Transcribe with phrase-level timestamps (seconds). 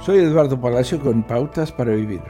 [0.00, 2.22] Soy Eduardo Palacio con Pautas para Vivir.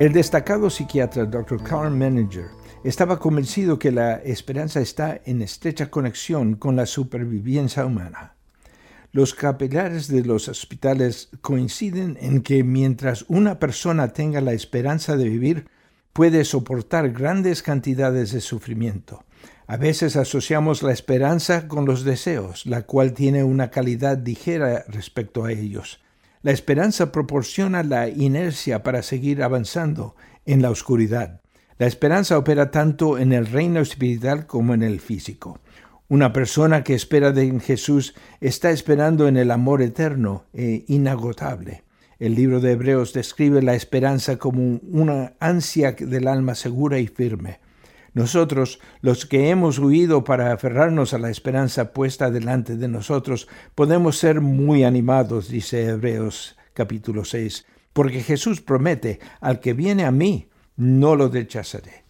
[0.00, 1.62] El destacado psiquiatra Dr.
[1.62, 2.46] Carl Menninger
[2.82, 8.36] estaba convencido que la esperanza está en estrecha conexión con la supervivencia humana.
[9.12, 15.28] Los capilares de los hospitales coinciden en que mientras una persona tenga la esperanza de
[15.28, 15.68] vivir,
[16.14, 19.22] puede soportar grandes cantidades de sufrimiento.
[19.66, 25.44] A veces asociamos la esperanza con los deseos, la cual tiene una calidad ligera respecto
[25.44, 26.00] a ellos.
[26.42, 31.40] La esperanza proporciona la inercia para seguir avanzando en la oscuridad.
[31.78, 35.60] La esperanza opera tanto en el reino espiritual como en el físico.
[36.08, 41.84] Una persona que espera de Jesús está esperando en el amor eterno e inagotable.
[42.18, 47.60] El libro de Hebreos describe la esperanza como una ansia del alma segura y firme.
[48.14, 54.18] Nosotros, los que hemos huido para aferrarnos a la esperanza puesta delante de nosotros, podemos
[54.18, 60.48] ser muy animados, dice Hebreos capítulo 6, porque Jesús promete, al que viene a mí,
[60.76, 62.04] no lo rechazaré.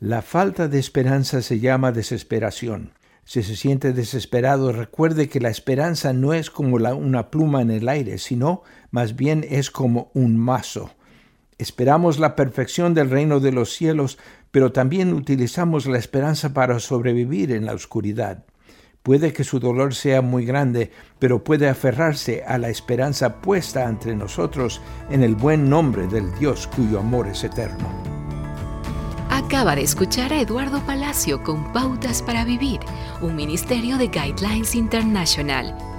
[0.00, 2.92] La falta de esperanza se llama desesperación.
[3.24, 7.88] Si se siente desesperado, recuerde que la esperanza no es como una pluma en el
[7.88, 10.90] aire, sino más bien es como un mazo.
[11.60, 14.16] Esperamos la perfección del reino de los cielos,
[14.50, 18.46] pero también utilizamos la esperanza para sobrevivir en la oscuridad.
[19.02, 24.16] Puede que su dolor sea muy grande, pero puede aferrarse a la esperanza puesta entre
[24.16, 27.90] nosotros en el buen nombre del Dios cuyo amor es eterno.
[29.28, 32.80] Acaba de escuchar a Eduardo Palacio con Pautas para Vivir,
[33.20, 35.89] un ministerio de Guidelines International.